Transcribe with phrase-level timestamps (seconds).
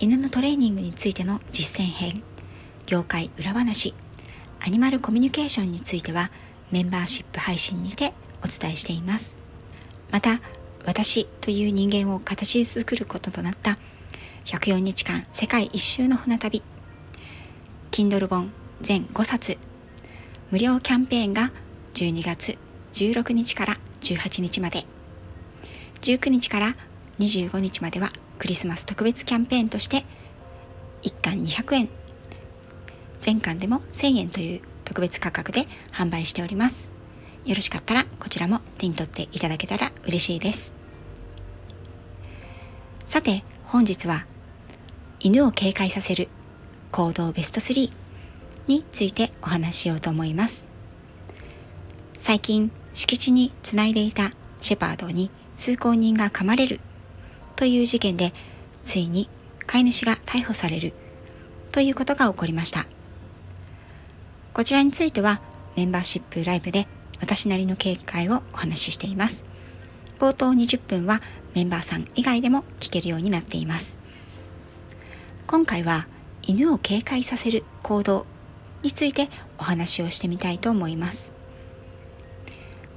[0.00, 2.22] 犬のトレーニングについての実践編
[2.86, 3.96] 業界裏話
[4.64, 6.30] アニマルコミュニケーションについては
[6.70, 8.12] メンバーシップ配信にて
[8.44, 9.40] お伝えしています。
[10.12, 10.40] また
[10.86, 13.76] 私という人間を形作ることとなった
[14.44, 16.62] 104日間世界一周の船旅
[17.90, 19.58] Kindle 本全5冊
[20.52, 21.50] 無料キャンペーンが
[21.94, 22.56] 12月
[22.92, 24.84] 16日から18日まで
[26.02, 26.76] 19日から
[27.18, 30.04] 25日まではクリスマス特別キャンペーンとして
[31.02, 31.88] 1巻200円。
[33.18, 36.88] 全巻でも1000円という特別価格で販売しております。
[37.44, 40.72] よろしかったらこちらも手に取っていただけたら嬉しいです。
[43.06, 44.26] さて本日は
[45.20, 46.28] 犬を警戒させる
[46.92, 47.90] 行動ベスト3
[48.66, 50.66] についてお話ししようと思います。
[52.18, 54.30] 最近敷地につないでいた
[54.60, 56.80] シェパードに通行人が噛まれる
[57.58, 58.32] という事件で
[58.84, 59.28] ついに
[59.66, 60.92] 飼い主が逮捕される
[61.72, 62.86] ということが起こりました。
[64.54, 65.40] こちらについては
[65.76, 66.86] メンバーシップライブで
[67.20, 69.44] 私なりの警戒をお話ししています。
[70.20, 71.20] 冒頭20分は
[71.56, 73.98] メンバーさん以外でも聞けるようになっています。
[75.48, 76.06] 今回は
[76.46, 78.24] 犬を警戒させる行動
[78.84, 79.28] について
[79.58, 81.32] お話をしてみたいと思います。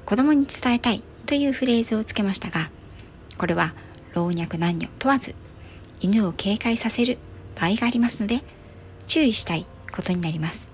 [0.06, 2.70] 子供に伝えたいというフレーズをつけましたが
[3.38, 3.73] これは
[4.14, 5.36] 老若男女問わず
[6.00, 7.17] 犬を警戒させる
[7.59, 8.42] 場合がありますので
[9.08, 10.72] 注意したいことになります。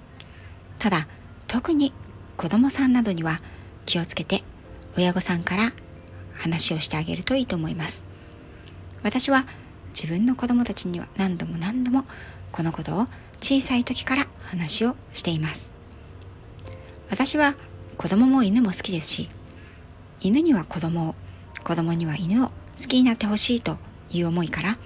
[0.80, 1.08] ただ
[1.48, 1.94] 特に
[2.38, 3.42] 子供さんなどには
[3.86, 4.44] 気をつけて
[4.98, 5.74] 親御さんから
[6.36, 8.06] 話をしてあげるといいと思います。
[9.04, 9.46] 私は
[9.90, 12.06] 自分の子供たちには何度も何度も
[12.52, 13.06] このことを
[13.42, 15.74] 小さい時から話をしています。
[17.10, 17.56] 私は
[17.98, 19.30] 子供も犬も好きですし
[20.22, 21.16] 犬には子供を
[21.64, 23.78] 子供には犬を好きになってほしいと
[24.12, 24.78] いう思いから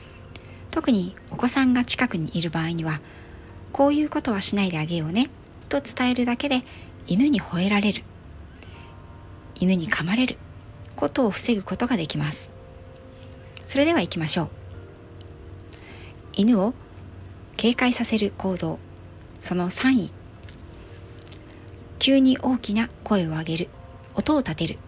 [0.71, 3.01] 特にお子さんが近くにいる場合には
[3.73, 5.29] こういうことはしないであげようね
[5.69, 6.63] と伝えるだけで
[7.07, 8.03] 犬に吠えられる
[9.59, 10.37] 犬に噛まれる
[10.95, 12.51] ことを防ぐことができます。
[13.65, 14.49] それでは行きましょう。
[16.33, 16.73] 犬を
[17.57, 18.79] 警戒させる行動
[19.39, 20.11] その3位。
[21.99, 23.69] 急に大きな声を上げる
[24.15, 24.79] 音を立てる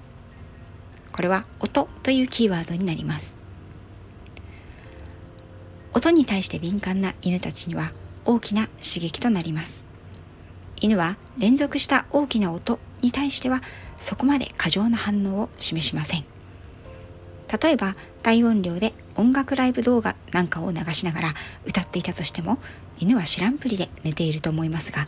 [1.14, 3.38] これは音というキーワードになります。
[5.94, 7.94] 音に対して敏感な犬たちには
[8.26, 9.86] 大きな刺激となります。
[10.82, 13.62] 犬は連続した大きな音に対しては
[13.96, 16.26] そこまで過剰な反応を示しません。
[17.62, 21.34] 例えば大音量で音楽ライブ動画なんかを流しながら
[21.66, 22.58] 歌っていたとしても
[22.98, 25.08] 犬は知らんぷりで寝ていると思いますが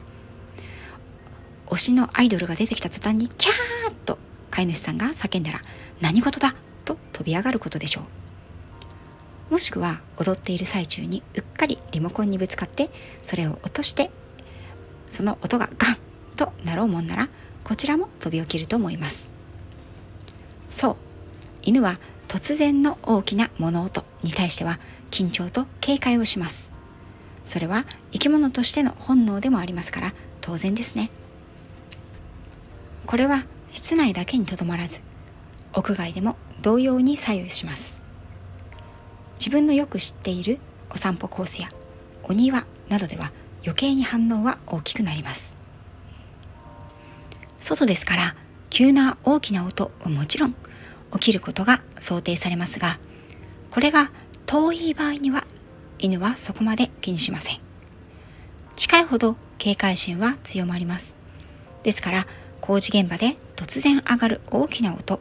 [1.67, 4.19] 推しのアイドルが出てきた途端にキャーッと
[4.51, 5.61] 飼い主さんが叫んだら
[6.01, 8.01] 何事だと飛び上がることでしょ
[9.49, 9.53] う。
[9.53, 12.89] もしくは踊っている最中にうっかりリモコンにぶつかって
[13.21, 14.09] それを落として
[15.07, 15.97] その音がガン
[16.35, 17.29] となろうもんなら
[17.63, 19.29] こちらも飛び起きると思います。
[20.69, 20.97] そう。
[21.61, 24.79] 犬は突然の大きな物音に対しては
[25.09, 26.71] 緊張と警戒をします。
[27.43, 31.09] それは生き物としての本能でもありますから当然ですね。
[33.05, 35.01] これは室内だけにとどまらず
[35.75, 38.03] 屋外でも同様に左右します。
[39.37, 40.59] 自分のよく知っている
[40.89, 41.69] お散歩コースや
[42.23, 43.31] お庭などでは
[43.63, 45.57] 余計に反応は大きくなります。
[47.57, 48.35] 外ですから
[48.69, 50.55] 急な大きな音はもちろん
[51.13, 52.99] 起きることが想定されますが
[53.71, 54.11] これが
[54.45, 55.45] 遠い場合には
[55.99, 57.59] 犬はそこまで気にしません。
[58.75, 61.17] 近いほど警戒心は強まります。
[61.83, 62.27] ですから
[62.61, 65.19] 工事現場で突然上がる大きな音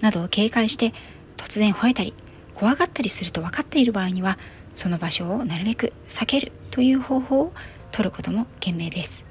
[0.00, 0.92] などを警戒して
[1.36, 2.14] 突然吠えたり
[2.54, 4.38] 怖がったりすると分かっている場合には
[4.74, 7.52] その場所をなるべく避けるという方法を
[7.90, 9.26] 取ることも賢明です。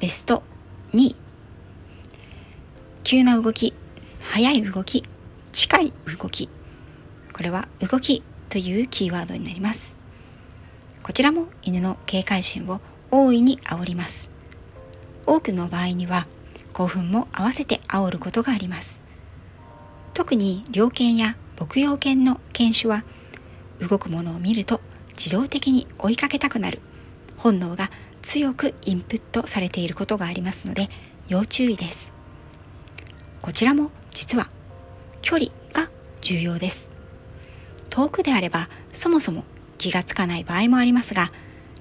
[0.00, 0.42] ベスト
[0.92, 1.16] 2
[3.02, 3.74] 急な動き
[4.20, 5.04] 速い動き
[5.52, 6.48] 近い動き。
[7.32, 9.94] これは動きというキーワードになります。
[11.02, 12.80] こちらも犬の警戒心を
[13.10, 14.30] 大いに煽ります。
[15.26, 16.26] 多くの場合には
[16.74, 19.00] 興奮も合わせて煽ることがあります。
[20.12, 23.04] 特に猟犬や牧羊犬の犬種は
[23.80, 24.80] 動くものを見ると
[25.16, 26.80] 自動的に追いかけたくなる。
[27.36, 27.90] 本能が
[28.22, 30.88] 強くインプットされていることがありますので
[31.28, 32.12] 要注意です。
[33.40, 34.48] こちらも実は
[35.22, 35.90] 距離が
[36.20, 36.90] 重要です。
[37.90, 39.44] 遠くであればそもそも
[39.78, 41.30] 気がつかない場合もありますが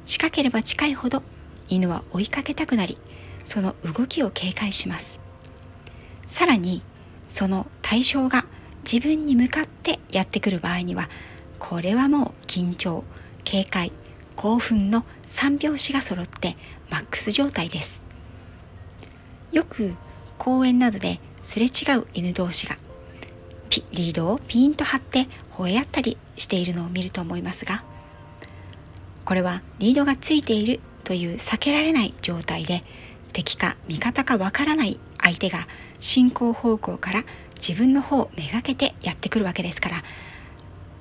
[0.05, 1.23] 近ければ近いほど
[1.69, 2.99] 犬は追いかけたくなり
[3.43, 5.21] その動きを警戒します。
[6.27, 6.81] さらに
[7.27, 8.45] その対象が
[8.89, 11.09] 自分に向かってやってくる場合には
[11.59, 13.03] これはもう緊張
[13.43, 13.91] 警戒
[14.35, 16.57] 興奮の3拍子が揃って
[16.89, 18.03] マックス状態です。
[19.51, 19.93] よく
[20.37, 22.75] 公園などですれ違う犬同士が
[23.91, 27.83] リードをピンと張って吠え合ったりしているのを見ると思いますが
[29.25, 32.83] これはリードがついているという避けられない状態で
[33.33, 35.67] 敵か味方かわからない相手が
[35.99, 37.23] 進行方向から
[37.55, 40.03] 自分の方をめがけてやってくるわけですから。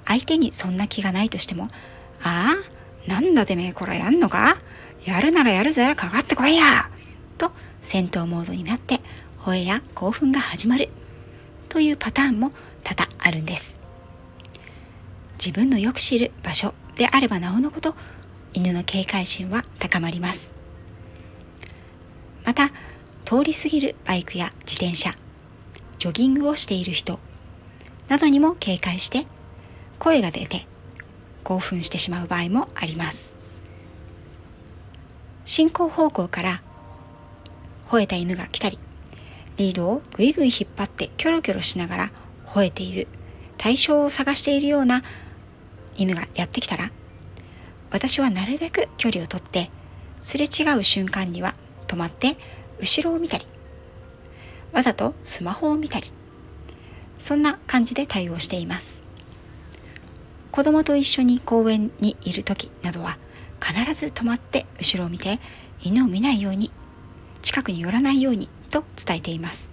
[0.04, 1.68] 相手にそんな気がないとしても
[2.24, 4.58] 「ああなんだてめえこれやんのか？
[5.04, 6.90] やるならやるぜかかってこいや!」
[7.38, 7.52] と
[7.82, 9.00] 戦闘モードになって
[9.44, 10.88] 吠えや興奮が始まる。
[11.68, 12.52] というパターンも
[12.82, 13.78] 多々あるんです。
[15.38, 17.94] 自分のよく知る場所であればなおのこと
[18.52, 20.54] 犬の警戒心は高まります。
[22.44, 22.68] また
[23.24, 25.12] 通り過ぎるバイクや自転車
[25.98, 27.18] ジョギングをしている人
[28.08, 29.26] などにも警戒して
[29.98, 30.66] 声が出て
[31.44, 33.34] 興奮してしまう場合もあります。
[35.44, 36.62] 進行方向から
[37.88, 38.78] 吠えた犬が来たり
[39.56, 42.12] リードをぐいぐい引っ張ってキョロキョロしながら
[42.46, 43.08] 吠えている
[43.58, 45.02] 対象を探しているような
[45.96, 46.90] 犬がやってきたら
[47.90, 49.70] 私はなるべく距離をとって
[50.20, 51.54] すれ違う瞬間には
[51.92, 52.38] 止まって
[52.80, 53.44] 後ろを見たり
[54.72, 56.06] わざとスマホを見たり
[57.18, 59.02] そんな感じで対応しています。
[60.50, 63.16] 子供と一緒に公園にいる時などは
[63.60, 65.38] 必ず止まって後ろを見て
[65.82, 66.72] 犬を見ないように
[67.42, 69.70] 近くに寄らないようにと伝えています。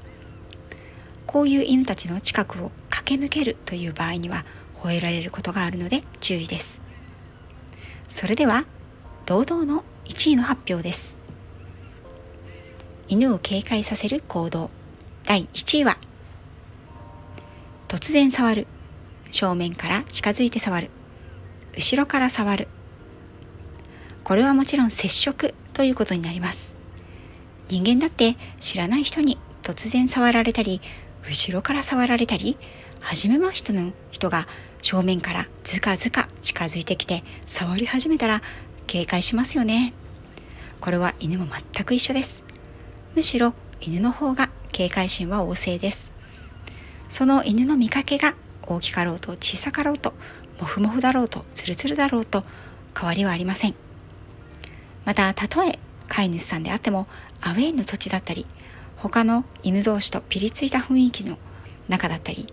[1.25, 4.45] こういう犬たちの近くを駆け抜けるという場合には
[4.77, 6.81] 吠えられることがあるので注意です。
[8.07, 8.65] それでは
[9.25, 11.18] 堂々の1位の発表です。
[13.09, 14.69] 犬を警戒させる行動。
[15.25, 15.97] 第1位は
[17.87, 18.67] 突然触る。
[19.31, 20.91] 正面から近づいて触る。
[21.75, 22.67] 後ろから触る。
[24.23, 26.77] これはもちろん接触ということになります。
[27.67, 30.79] 人間だって知らない人に突然触られたり
[31.27, 32.57] 後ろから触られたり
[32.99, 34.47] 初めましての人が
[34.83, 38.43] 正面からずかずか近づいてきて触り始めたら
[38.85, 39.93] 警戒しますよね。
[40.79, 42.48] これは犬も全く一緒です。
[43.15, 46.11] むしろ犬の方が警戒心は旺盛です。
[47.09, 48.35] その犬の見かけが
[48.67, 50.13] 大きかろうと小さかろうと
[50.59, 52.43] モフモフだろうとツルツルだろうと
[52.95, 53.75] 変わりはありません。
[55.05, 57.07] またたとえ飼い主さんであっても
[57.41, 58.45] アウェイの土地だったり
[58.97, 61.37] 他の犬同士とピリついた雰囲気の
[61.87, 62.47] 中だったり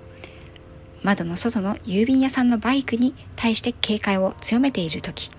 [1.03, 5.31] 窓の外の郵便屋さんのバイクに対して警戒を強めている時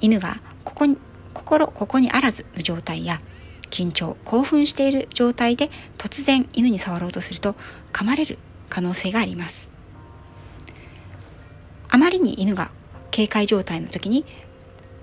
[0.00, 0.96] 犬がここに
[1.32, 3.20] 心ここにあらずの状態や
[3.70, 7.54] 緊張興奮している状態で突然犬に触ろうとすると
[7.92, 8.38] 噛まれる
[8.68, 9.70] 可能性があります。
[11.88, 12.70] あまりに犬が
[13.10, 14.24] 警戒状態の時に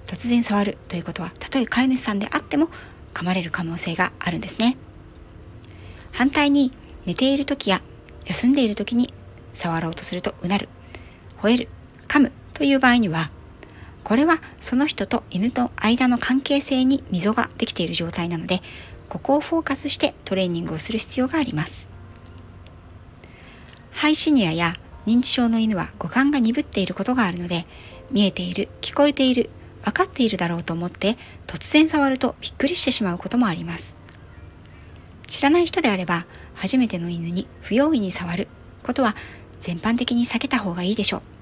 [0.06, 2.70] 突然触るということはたとえ飼い主さんであっても
[3.14, 4.78] 噛まれる可能性があるんですね。
[6.12, 6.72] 反対に
[7.06, 7.82] 寝ている時や
[8.26, 9.14] 休んでいる時に
[9.54, 10.70] 触ろうとするとうなる
[11.42, 11.70] 吠える
[12.08, 13.30] 噛むという場合には
[14.08, 18.62] これはその人と犬と間の関係性に溝ができている状態なので
[19.10, 21.90] ここをフォーカスしてトレーニングをする必要があります。
[23.92, 27.66] ハイシニアや認知症の犬は五感が鈍っていることがあるので
[28.10, 29.50] 見えている聞こえている
[29.84, 33.98] 分かっているだろうと思って突然触るとびっくりしてしまうこともあります。
[35.28, 38.48] 知らない人であれば初めての犬に不用意に触る
[38.84, 39.18] ことは
[39.60, 41.37] 全般的に避けた方がいいでしょう。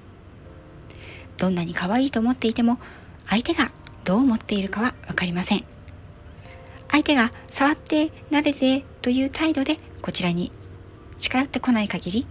[1.38, 2.78] どんなに可愛いと思っていても
[3.26, 3.70] 相手が
[4.04, 5.64] どう思っているかは分かりません
[6.90, 10.52] 相手が触って撫でてという態度でこちらに
[11.18, 12.26] 近寄ってこない限り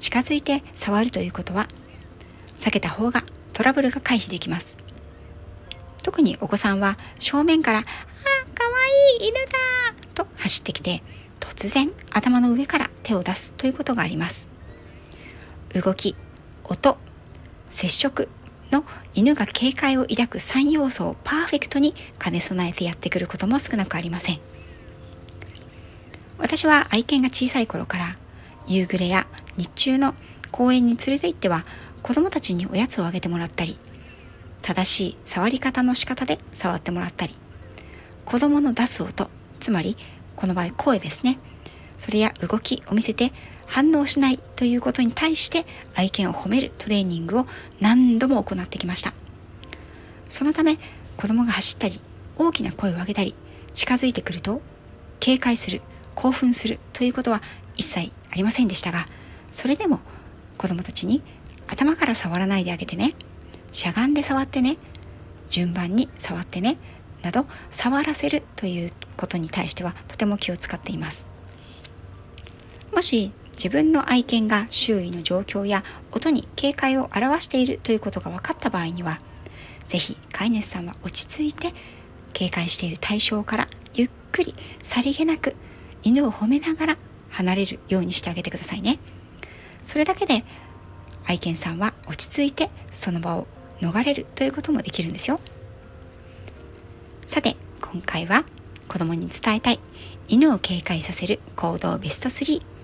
[0.00, 1.68] 近づいて触るということは
[2.60, 4.78] 避けた方がトラブルが回避できます
[6.02, 7.88] 特にお子さんは正面から「あか
[8.64, 8.70] わ
[9.20, 9.48] いい犬だ!」
[10.14, 11.02] と走ってきて
[11.40, 14.48] 突然頭の上から手を出すということがあります
[15.74, 16.16] 動き
[16.64, 16.96] 音
[17.70, 18.28] 接触
[18.70, 18.84] の
[19.14, 24.40] 犬が警戒を抱く3要素をパーフェクトに兼ね備えてやってくることも少なくありません。
[26.38, 28.16] 私は愛犬が小さい頃から
[28.66, 30.14] 夕暮れや日中の
[30.50, 31.64] 公園に連れて行っては
[32.02, 33.76] 子供たちにおやつをあげてもらったり
[34.62, 37.34] 正しい触り方の仕方で触ってもらったり
[38.24, 39.96] 子供の出す音つまり
[40.36, 41.38] この場合声ですね。
[41.96, 43.32] それや動きを見せて
[43.68, 47.46] 反応しないということに対して愛犬を褒めるトレーニングを
[47.80, 49.12] 何度も行ってきました。
[50.28, 50.78] そのため
[51.16, 52.00] 子供が走ったり
[52.36, 53.34] 大きな声を上げたり
[53.74, 54.60] 近づいてくると
[55.20, 55.80] 警戒する
[56.14, 57.42] 興奮するということは
[57.76, 59.06] 一切ありませんでしたが
[59.50, 60.00] それでも
[60.56, 61.22] 子供たちに
[61.66, 63.14] 頭から触らないであげてね
[63.72, 64.76] しゃがんで触ってね
[65.48, 66.78] 順番に触ってね
[67.22, 71.28] など触らせるということに対してはとても気を使っています。
[72.94, 79.20] もし自分の愛犬が周囲の状況や音に警戒を表しているということが分かった場合には
[79.88, 81.72] 是非飼い主さんは落ち着いて
[82.32, 85.56] 警戒している対象からゆっくりさりげなく
[86.04, 86.98] 犬を褒めながら
[87.30, 88.98] 離れるようにしてあげてくださいね。
[89.82, 90.44] それだけで
[91.26, 93.48] 愛犬さんは落ち着いてその場を
[93.80, 95.40] 逃れるということもできるんですよ。
[97.26, 98.44] さて今回は
[98.86, 99.80] 子供に伝えたい
[100.28, 102.77] 犬を警戒させる行動ベスト3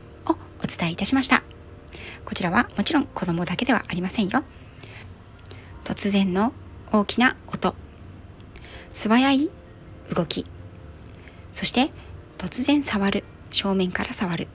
[0.64, 1.42] お伝えいたしました。
[2.25, 4.42] こちらはもちろん子供だけではありませんよ。
[5.85, 6.54] 突然の
[6.90, 7.75] 大きな音。
[8.94, 9.50] 素早い
[10.14, 10.47] 動き。
[11.52, 11.90] そして
[12.38, 13.25] 突然触る。
[13.50, 14.49] 正面から触る。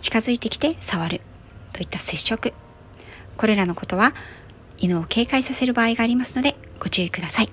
[0.00, 1.22] 近づいてきて触る。
[1.72, 2.52] といった接触。
[3.36, 4.12] これらのことは
[4.78, 7.48] 犬を警戒させる場合がありますのでご注意ください。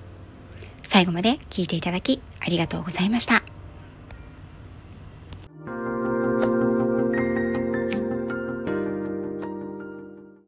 [0.82, 3.53] 最後まで聞いていただきありがとうございました。